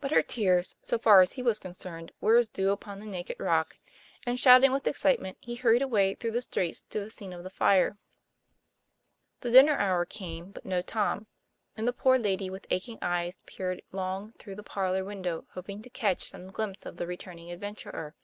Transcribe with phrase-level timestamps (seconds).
[0.00, 3.40] But her tears (so far as he was concerned) were as dew upon the naked
[3.40, 3.76] rock;
[4.24, 7.50] and, shouting with excitement, he hurried away through the streets to the scene of the
[7.50, 7.98] fire.
[9.40, 11.26] The dinner hour came, but no Tom;
[11.76, 15.90] and the poor lady with aching eyes peered long through the parlor window hoping to
[15.90, 18.14] catch some glimpse of the return ing adventurer.